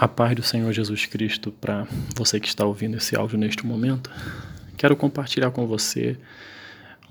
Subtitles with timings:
[0.00, 1.86] A paz do Senhor Jesus Cristo para
[2.16, 4.10] você que está ouvindo esse áudio neste momento.
[4.74, 6.16] Quero compartilhar com você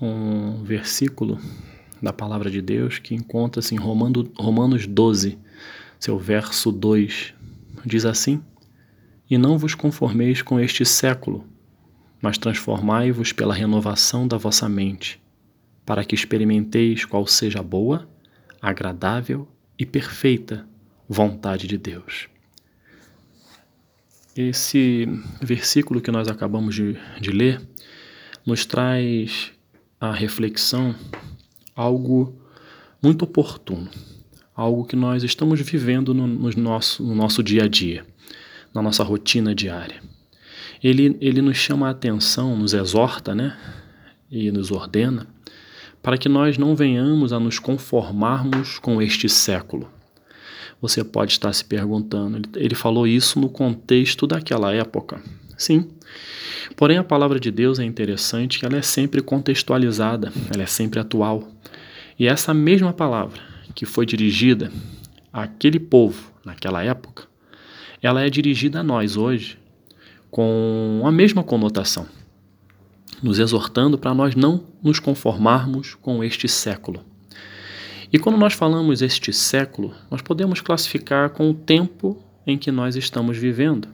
[0.02, 1.38] um versículo
[2.02, 5.38] da palavra de Deus que encontra-se em Romanos 12,
[6.00, 7.32] seu verso 2.
[7.86, 8.42] Diz assim:
[9.30, 11.46] E não vos conformeis com este século,
[12.20, 15.22] mas transformai-vos pela renovação da vossa mente,
[15.86, 18.10] para que experimenteis qual seja a boa,
[18.60, 19.46] agradável
[19.78, 20.66] e perfeita
[21.08, 22.29] vontade de Deus.
[24.36, 25.08] Esse
[25.42, 27.60] versículo que nós acabamos de, de ler
[28.46, 29.50] nos traz
[30.00, 30.94] a reflexão
[31.74, 32.40] algo
[33.02, 33.88] muito oportuno,
[34.54, 38.06] algo que nós estamos vivendo no, no, nosso, no nosso dia a dia,
[38.72, 40.00] na nossa rotina diária.
[40.82, 43.58] Ele, ele nos chama a atenção, nos exorta, né?
[44.30, 45.26] E nos ordena
[46.02, 49.90] para que nós não venhamos a nos conformarmos com este século
[50.80, 55.22] você pode estar se perguntando, ele falou isso no contexto daquela época.
[55.56, 55.88] Sim.
[56.74, 60.98] Porém, a palavra de Deus é interessante que ela é sempre contextualizada, ela é sempre
[60.98, 61.46] atual.
[62.18, 63.40] E essa mesma palavra
[63.74, 64.72] que foi dirigida
[65.32, 67.24] àquele povo naquela época,
[68.02, 69.58] ela é dirigida a nós hoje
[70.30, 72.06] com a mesma conotação,
[73.22, 77.04] nos exortando para nós não nos conformarmos com este século.
[78.12, 82.96] E quando nós falamos este século, nós podemos classificar com o tempo em que nós
[82.96, 83.88] estamos vivendo,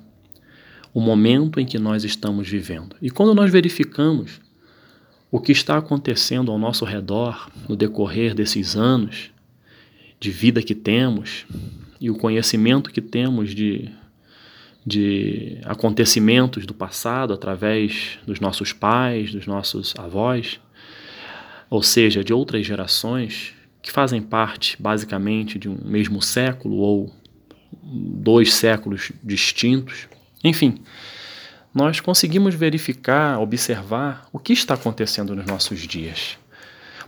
[0.95, 2.97] o momento em que nós estamos vivendo.
[3.03, 4.41] E quando nós verificamos
[5.31, 9.31] o que está acontecendo ao nosso redor no decorrer desses anos
[10.19, 11.45] de vida que temos
[12.01, 13.91] e o conhecimento que temos de,
[14.85, 20.59] de acontecimentos do passado através dos nossos pais, dos nossos avós,
[21.69, 23.56] ou seja, de outras gerações,
[23.87, 27.15] que fazem parte basicamente de um mesmo século ou
[27.81, 30.09] dois séculos distintos.
[30.43, 30.81] Enfim,
[31.73, 36.37] nós conseguimos verificar, observar o que está acontecendo nos nossos dias.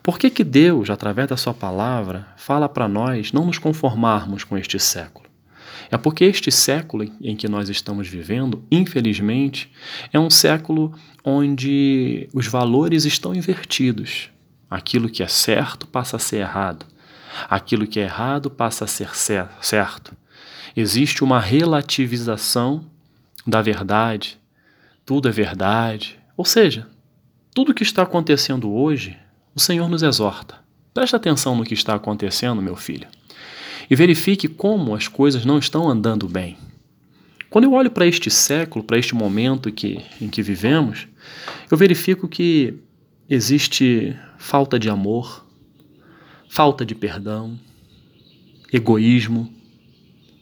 [0.05, 4.57] Por que, que Deus, através da Sua palavra, fala para nós não nos conformarmos com
[4.57, 5.29] este século?
[5.91, 9.69] É porque este século em que nós estamos vivendo, infelizmente,
[10.13, 14.31] é um século onde os valores estão invertidos.
[14.71, 16.87] Aquilo que é certo passa a ser errado.
[17.49, 20.17] Aquilo que é errado passa a ser certo.
[20.77, 22.85] Existe uma relativização
[23.47, 24.39] da verdade.
[25.05, 26.19] Tudo é verdade.
[26.37, 26.87] Ou seja,
[27.55, 29.17] tudo que está acontecendo hoje,
[29.55, 30.57] o Senhor nos exorta.
[30.93, 33.09] Preste atenção no que está acontecendo, meu filho,
[33.91, 36.59] e verifique como as coisas não estão andando bem.
[37.51, 41.09] Quando eu olho para este século, para este momento que, em que vivemos,
[41.71, 42.75] eu verifico que
[43.29, 45.45] existe falta de amor,
[46.49, 47.59] falta de perdão,
[48.73, 49.53] egoísmo,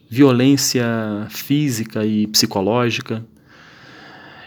[0.09, 0.85] violência
[1.29, 3.25] física e psicológica.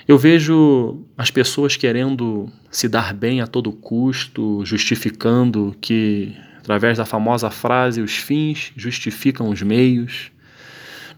[0.09, 7.05] Eu vejo as pessoas querendo se dar bem a todo custo, justificando que, através da
[7.05, 10.31] famosa frase, os fins justificam os meios.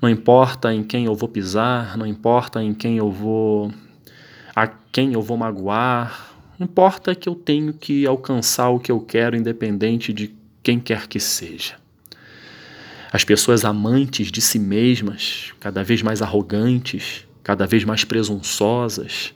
[0.00, 3.72] Não importa em quem eu vou pisar, não importa em quem eu vou
[4.54, 9.36] a quem eu vou magoar, Importa que eu tenho que alcançar o que eu quero,
[9.36, 11.74] independente de quem quer que seja.
[13.12, 19.34] As pessoas amantes de si mesmas, cada vez mais arrogantes, cada vez mais presunçosas.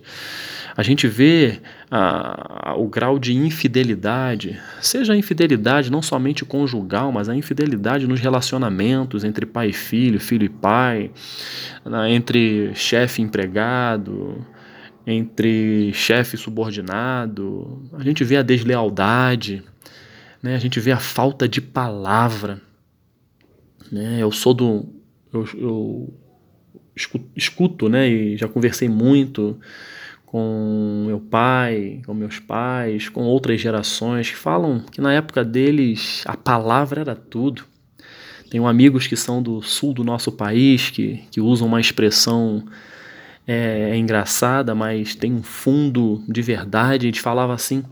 [0.77, 1.59] A gente vê
[1.91, 8.21] ah, o grau de infidelidade, seja a infidelidade não somente conjugal, mas a infidelidade nos
[8.21, 11.11] relacionamentos entre pai e filho, filho e pai,
[12.11, 14.45] entre chefe e empregado,
[15.07, 19.63] entre chefe e subordinado, a gente vê a deslealdade,
[20.43, 20.57] né?
[20.57, 22.61] a gente vê a falta de palavra.
[23.91, 24.19] Né?
[24.21, 24.89] Eu sou do.
[25.33, 26.15] Eu, eu
[26.97, 28.09] escuto, escuto, né?
[28.09, 29.59] E já conversei muito
[30.25, 36.25] com meu pai, com meus pais, com outras gerações que falam que na época deles
[36.27, 37.65] a palavra era tudo.
[38.51, 42.65] Tenho amigos que são do sul do nosso país que, que usam uma expressão
[43.47, 47.07] é, é engraçada, mas tem um fundo de verdade.
[47.07, 47.85] A gente falava assim,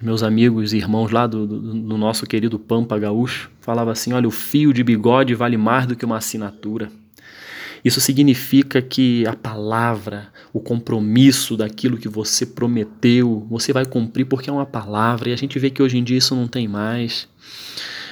[0.00, 4.28] meus amigos e irmãos lá do, do, do nosso querido Pampa Gaúcho, falava assim: olha,
[4.28, 6.90] o fio de bigode vale mais do que uma assinatura.
[7.84, 14.50] Isso significa que a palavra, o compromisso daquilo que você prometeu, você vai cumprir porque
[14.50, 17.26] é uma palavra, e a gente vê que hoje em dia isso não tem mais.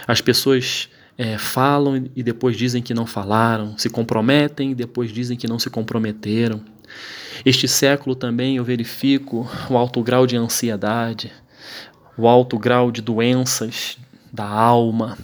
[0.06, 0.88] As pessoas
[1.18, 5.58] é, falam e depois dizem que não falaram, se comprometem e depois dizem que não
[5.58, 6.62] se comprometeram.
[7.44, 11.32] Este século também eu verifico o alto grau de ansiedade,
[12.16, 13.98] o alto grau de doenças
[14.32, 15.18] da alma.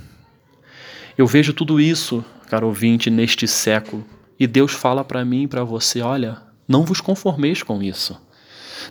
[1.16, 4.04] Eu vejo tudo isso, caro ouvinte, neste século.
[4.38, 8.20] e Deus fala para mim e para você: olha, não vos conformeis com isso.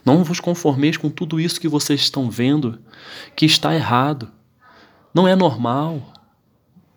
[0.05, 2.79] Não vos conformeis com tudo isso que vocês estão vendo
[3.35, 4.31] que está errado.
[5.13, 6.12] Não é normal.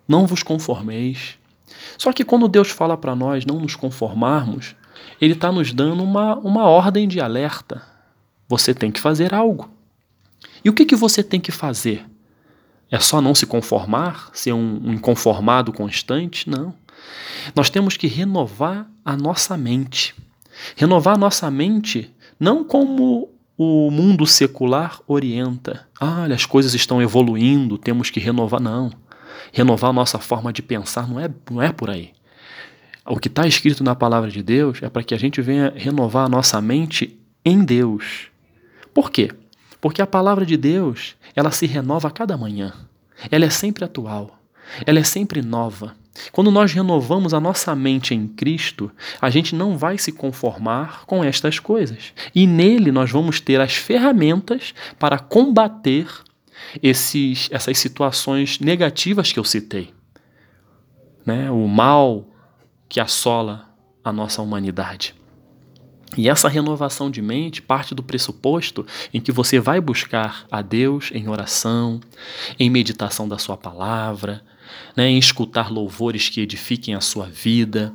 [0.07, 1.39] Não vos conformeis.
[1.99, 4.75] Só que quando Deus fala para nós não nos conformarmos,
[5.21, 7.83] Ele está nos dando uma, uma ordem de alerta.
[8.49, 9.71] Você tem que fazer algo.
[10.65, 12.05] E o que, que você tem que fazer?
[12.91, 16.49] É só não se conformar, ser um, um inconformado constante?
[16.49, 16.75] Não.
[17.55, 20.15] Nós temos que renovar a nossa mente.
[20.77, 25.87] Renovar a nossa mente não como o mundo secular orienta.
[26.01, 28.61] Ah, as coisas estão evoluindo, temos que renovar.
[28.61, 28.91] Não.
[29.53, 32.13] Renovar nossa forma de pensar não é, não é por aí.
[33.05, 36.27] O que está escrito na palavra de Deus é para que a gente venha renovar
[36.27, 38.29] a nossa mente em Deus.
[38.93, 39.31] Por quê?
[39.81, 42.73] Porque a palavra de Deus, ela se renova a cada manhã.
[43.31, 44.39] Ela é sempre atual.
[44.85, 45.95] Ela é sempre nova.
[46.33, 48.91] Quando nós renovamos a nossa mente em Cristo,
[49.21, 52.13] a gente não vai se conformar com estas coisas.
[52.35, 56.09] E nele nós vamos ter as ferramentas para combater
[56.83, 59.95] esses, essas situações negativas que eu citei.
[61.25, 61.51] Né?
[61.51, 62.27] O mal
[62.89, 63.69] que assola
[64.05, 65.15] a nossa humanidade.
[66.17, 71.11] E essa renovação de mente parte do pressuposto em que você vai buscar a Deus
[71.13, 72.01] em oração,
[72.59, 74.43] em meditação da Sua palavra,
[74.97, 77.93] né, em escutar louvores que edifiquem a sua vida.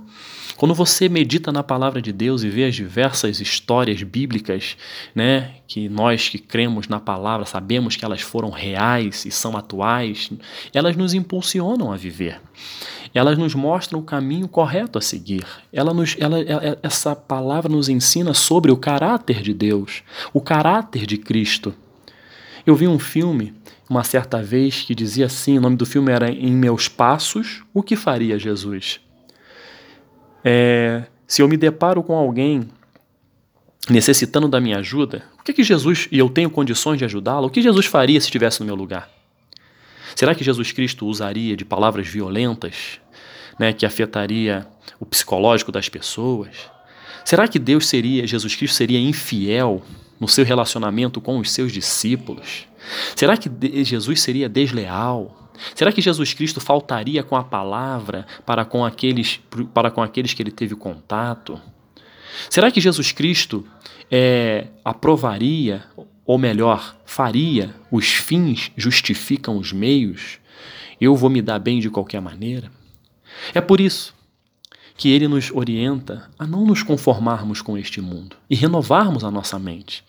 [0.57, 4.77] Quando você medita na palavra de Deus e vê as diversas histórias bíblicas,
[5.15, 10.29] né, que nós que cremos na palavra sabemos que elas foram reais e são atuais,
[10.73, 12.39] elas nos impulsionam a viver.
[13.13, 15.45] Elas nos mostram o caminho correto a seguir.
[15.71, 16.37] Ela nos, ela,
[16.81, 20.03] essa palavra nos ensina sobre o caráter de Deus,
[20.33, 21.73] o caráter de Cristo.
[22.65, 23.53] Eu vi um filme
[23.89, 27.83] uma certa vez que dizia assim: o nome do filme era Em Meus Passos, o
[27.83, 29.01] que faria Jesus?
[30.43, 32.69] É, se eu me deparo com alguém
[33.89, 37.49] necessitando da minha ajuda, o que, que Jesus, e eu tenho condições de ajudá-lo, o
[37.49, 39.09] que Jesus faria se estivesse no meu lugar?
[40.15, 42.99] Será que Jesus Cristo usaria de palavras violentas,
[43.59, 44.67] né, que afetaria
[44.99, 46.49] o psicológico das pessoas?
[47.23, 49.81] Será que Deus seria, Jesus Cristo seria infiel
[50.19, 52.67] no seu relacionamento com os seus discípulos?
[53.15, 53.49] Será que
[53.83, 55.51] Jesus seria desleal?
[55.75, 59.39] Será que Jesus Cristo faltaria com a palavra para com aqueles,
[59.73, 61.59] para com aqueles que ele teve contato?
[62.49, 63.65] Será que Jesus Cristo
[64.09, 65.83] é, aprovaria,
[66.31, 70.39] ou melhor, faria os fins justificam os meios?
[70.99, 72.71] Eu vou me dar bem de qualquer maneira?
[73.53, 74.15] É por isso
[75.01, 79.57] que ele nos orienta a não nos conformarmos com este mundo e renovarmos a nossa
[79.57, 80.03] mente.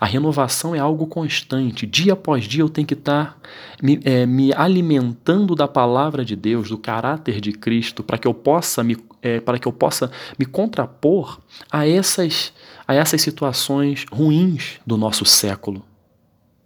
[0.00, 1.86] A renovação é algo constante.
[1.86, 3.38] Dia após dia eu tenho que estar
[3.82, 8.32] me, é, me alimentando da palavra de Deus, do caráter de Cristo, para que eu
[8.32, 11.40] possa me, é, para que eu possa me contrapor
[11.70, 12.50] a essas,
[12.86, 15.84] a essas situações ruins do nosso século,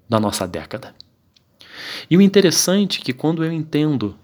[0.09, 0.95] da nossa década.
[2.09, 4.15] E o interessante é que quando eu entendo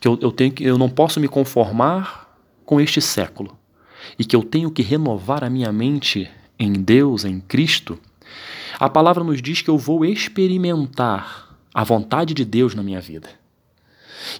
[0.00, 2.25] que eu, eu, tenho que, eu não posso me conformar
[2.66, 3.56] com este século
[4.18, 6.28] e que eu tenho que renovar a minha mente
[6.58, 7.98] em Deus, em Cristo,
[8.78, 13.28] a palavra nos diz que eu vou experimentar a vontade de Deus na minha vida.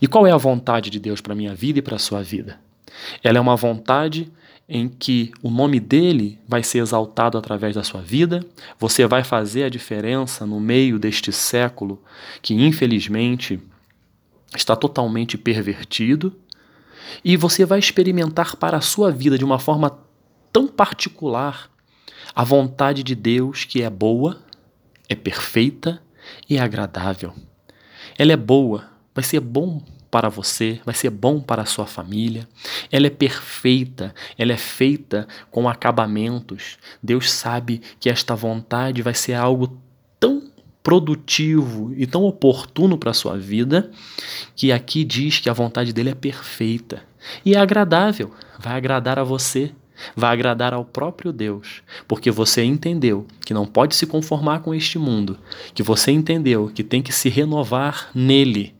[0.00, 2.22] E qual é a vontade de Deus para a minha vida e para a sua
[2.22, 2.58] vida?
[3.22, 4.30] Ela é uma vontade
[4.68, 8.44] em que o nome dele vai ser exaltado através da sua vida,
[8.78, 12.02] você vai fazer a diferença no meio deste século
[12.42, 13.60] que, infelizmente,
[14.56, 16.34] está totalmente pervertido
[17.24, 19.98] e você vai experimentar para a sua vida de uma forma
[20.52, 21.70] tão particular
[22.34, 24.38] a vontade de Deus que é boa,
[25.08, 26.02] é perfeita
[26.48, 27.32] e é agradável.
[28.18, 32.48] Ela é boa, vai ser bom para você, vai ser bom para a sua família.
[32.90, 36.78] Ela é perfeita, ela é feita com acabamentos.
[37.02, 39.78] Deus sabe que esta vontade vai ser algo
[40.18, 40.50] tão
[40.86, 43.90] produtivo e tão oportuno para a sua vida,
[44.54, 47.02] que aqui diz que a vontade dele é perfeita
[47.44, 49.72] e é agradável, vai agradar a você,
[50.14, 54.96] vai agradar ao próprio Deus, porque você entendeu que não pode se conformar com este
[54.96, 55.36] mundo,
[55.74, 58.72] que você entendeu que tem que se renovar nele,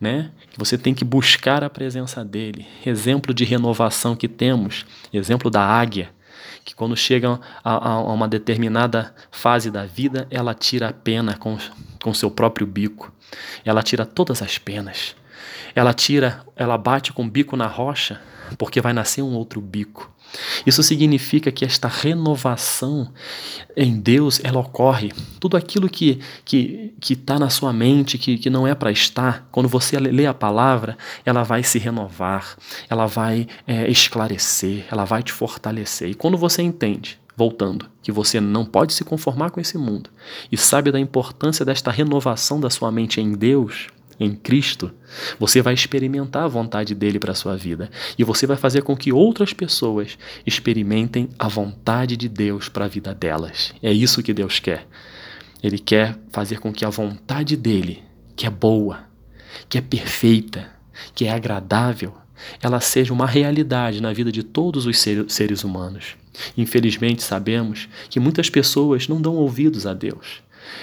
[0.00, 0.32] né?
[0.50, 2.66] Que você tem que buscar a presença dele.
[2.84, 6.10] Exemplo de renovação que temos, exemplo da águia
[6.64, 11.58] que quando chega a, a, uma determinada fase da vida, ela tira a pena com,
[12.02, 13.12] com seu próprio bico.
[13.64, 15.16] Ela tira todas as penas.
[15.74, 18.20] Ela tira, ela bate com o bico na rocha,
[18.58, 20.10] porque vai nascer um outro bico.
[20.66, 23.12] Isso significa que esta renovação
[23.76, 25.12] em Deus ela ocorre.
[25.38, 29.46] Tudo aquilo que que que está na sua mente que, que não é para estar,
[29.50, 32.56] quando você lê a palavra, ela vai se renovar,
[32.88, 36.08] ela vai é, esclarecer, ela vai te fortalecer.
[36.08, 40.10] E quando você entende Voltando, que você não pode se conformar com esse mundo
[40.50, 43.88] e sabe da importância desta renovação da sua mente em Deus,
[44.22, 44.92] em Cristo,
[45.38, 48.96] você vai experimentar a vontade dele para a sua vida e você vai fazer com
[48.96, 53.74] que outras pessoas experimentem a vontade de Deus para a vida delas.
[53.82, 54.86] É isso que Deus quer.
[55.62, 58.02] Ele quer fazer com que a vontade dele,
[58.34, 59.00] que é boa,
[59.68, 60.70] que é perfeita,
[61.14, 62.14] que é agradável,
[62.60, 66.16] ela seja uma realidade na vida de todos os seres humanos.
[66.56, 70.42] Infelizmente, sabemos que muitas pessoas não dão ouvidos a Deus.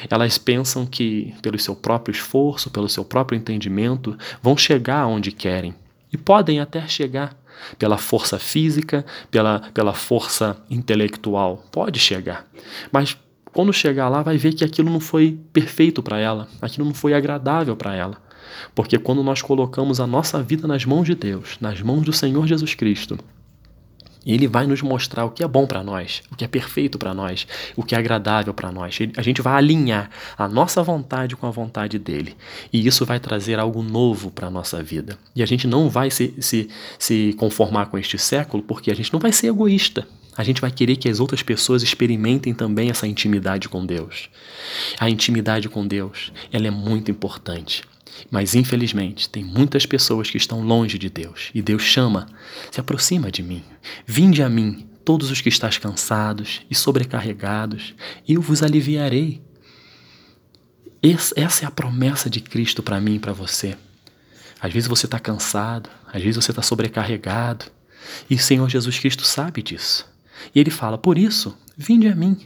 [0.10, 5.74] Elas pensam que, pelo seu próprio esforço, pelo seu próprio entendimento, vão chegar onde querem.
[6.12, 7.38] E podem até chegar
[7.78, 11.64] pela força física, pela, pela força intelectual.
[11.72, 12.48] Pode chegar.
[12.92, 13.18] Mas
[13.52, 17.14] quando chegar lá, vai ver que aquilo não foi perfeito para ela, aquilo não foi
[17.14, 18.18] agradável para ela.
[18.74, 22.48] Porque quando nós colocamos a nossa vida nas mãos de Deus, nas mãos do Senhor
[22.48, 23.18] Jesus Cristo,
[24.26, 26.98] e ele vai nos mostrar o que é bom para nós, o que é perfeito
[26.98, 28.98] para nós, o que é agradável para nós.
[29.16, 32.36] A gente vai alinhar a nossa vontade com a vontade dele.
[32.72, 35.18] E isso vai trazer algo novo para a nossa vida.
[35.36, 39.12] E a gente não vai se, se, se conformar com este século porque a gente
[39.14, 40.08] não vai ser egoísta.
[40.38, 44.30] A gente vai querer que as outras pessoas experimentem também essa intimidade com Deus.
[44.98, 47.84] A intimidade com Deus, ela é muito importante.
[48.30, 52.28] Mas infelizmente, tem muitas pessoas que estão longe de Deus, e Deus chama:
[52.72, 53.64] "Se aproxima de mim.
[54.06, 57.94] Vinde a mim, todos os que estáis cansados e sobrecarregados,
[58.28, 59.42] eu vos aliviarei."
[61.02, 63.78] Essa é a promessa de Cristo para mim e para você.
[64.62, 67.66] Às vezes você está cansado, às vezes você está sobrecarregado,
[68.30, 70.06] e o Senhor Jesus Cristo sabe disso.
[70.54, 72.38] E ele fala: Por isso, vinde a mim,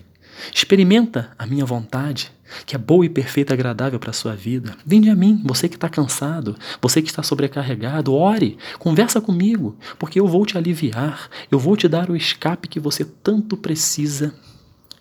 [0.54, 2.32] experimenta a minha vontade,
[2.66, 4.76] que é boa e perfeita agradável para a sua vida.
[4.86, 10.20] Vinde a mim, você que está cansado, você que está sobrecarregado, ore, conversa comigo, porque
[10.20, 14.34] eu vou te aliviar, eu vou te dar o escape que você tanto precisa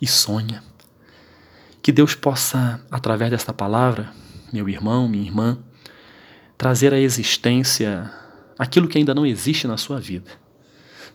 [0.01, 0.63] e sonha.
[1.83, 4.11] Que Deus possa, através desta palavra,
[4.53, 5.59] meu irmão, minha irmã,
[6.57, 8.11] trazer à existência
[8.59, 10.31] aquilo que ainda não existe na sua vida.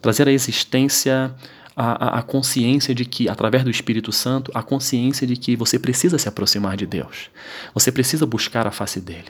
[0.02, 1.34] Trazer à existência
[1.79, 6.17] a, a, consciência de que, através do Espírito Santo, a consciência de que você precisa
[6.17, 7.29] se aproximar de Deus.
[7.72, 9.27] Você precisa buscar a face dele.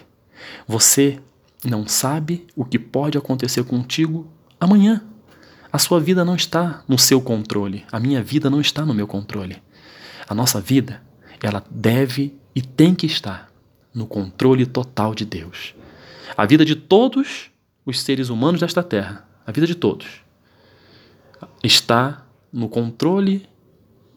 [0.66, 1.20] Você
[1.62, 5.04] não sabe o que pode acontecer contigo amanhã.
[5.74, 7.86] A sua vida não está no seu controle.
[7.92, 9.62] A minha vida não está no meu controle.
[10.26, 11.02] A nossa vida,
[11.44, 13.52] ela deve e tem que estar
[13.94, 15.76] no controle total de Deus.
[16.38, 17.52] A vida de todos
[17.86, 20.22] os seres humanos desta terra, a vida de todos,
[21.62, 23.48] está no controle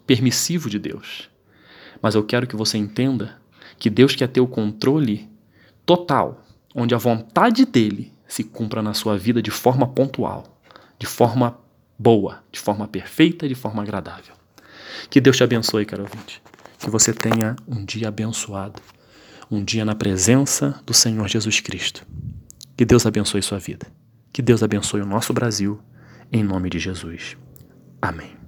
[0.06, 1.30] permissivo de Deus.
[2.02, 3.40] Mas eu quero que você entenda
[3.78, 5.28] que Deus quer ter o controle
[5.84, 6.44] total,
[6.74, 10.60] onde a vontade dele se cumpra na sua vida de forma pontual,
[10.98, 11.58] de forma
[11.98, 14.34] boa, de forma perfeita, de forma agradável.
[15.08, 16.42] Que Deus te abençoe, caro ouvinte.
[16.78, 18.80] Que você tenha um dia abençoado,
[19.50, 22.06] um dia na presença do Senhor Jesus Cristo.
[22.76, 23.86] Que Deus abençoe sua vida.
[24.32, 25.80] Que Deus abençoe o nosso Brasil,
[26.32, 27.36] em nome de Jesus.
[28.02, 28.39] Amén.